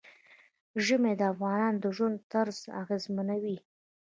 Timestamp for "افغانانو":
1.33-1.79